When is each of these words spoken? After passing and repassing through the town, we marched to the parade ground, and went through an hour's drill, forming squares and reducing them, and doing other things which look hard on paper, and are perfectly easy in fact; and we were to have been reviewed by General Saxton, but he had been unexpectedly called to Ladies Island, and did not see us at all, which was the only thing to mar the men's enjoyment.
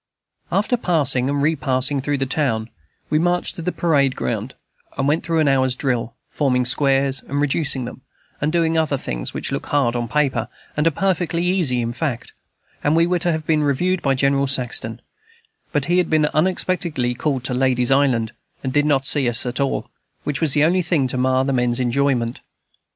After 0.51 0.77
passing 0.77 1.29
and 1.29 1.43
repassing 1.43 2.01
through 2.01 2.17
the 2.17 2.25
town, 2.25 2.71
we 3.11 3.19
marched 3.19 3.53
to 3.55 3.61
the 3.61 3.71
parade 3.71 4.15
ground, 4.15 4.55
and 4.97 5.07
went 5.07 5.23
through 5.23 5.37
an 5.37 5.47
hour's 5.47 5.75
drill, 5.75 6.15
forming 6.27 6.65
squares 6.65 7.21
and 7.27 7.39
reducing 7.39 7.85
them, 7.85 8.01
and 8.41 8.51
doing 8.51 8.75
other 8.79 8.97
things 8.97 9.31
which 9.35 9.51
look 9.51 9.67
hard 9.67 9.95
on 9.95 10.07
paper, 10.07 10.47
and 10.75 10.87
are 10.87 10.89
perfectly 10.89 11.45
easy 11.45 11.81
in 11.83 11.93
fact; 11.93 12.33
and 12.83 12.95
we 12.95 13.05
were 13.05 13.19
to 13.19 13.31
have 13.31 13.45
been 13.45 13.61
reviewed 13.61 14.01
by 14.01 14.15
General 14.15 14.47
Saxton, 14.47 15.01
but 15.71 15.85
he 15.85 15.99
had 15.99 16.09
been 16.09 16.25
unexpectedly 16.33 17.13
called 17.13 17.43
to 17.43 17.53
Ladies 17.53 17.91
Island, 17.91 18.31
and 18.63 18.73
did 18.73 18.87
not 18.87 19.05
see 19.05 19.29
us 19.29 19.45
at 19.45 19.59
all, 19.59 19.91
which 20.23 20.41
was 20.41 20.53
the 20.53 20.63
only 20.63 20.81
thing 20.81 21.05
to 21.09 21.17
mar 21.19 21.45
the 21.45 21.53
men's 21.53 21.79
enjoyment. 21.79 22.41